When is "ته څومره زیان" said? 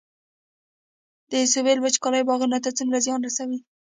2.65-3.19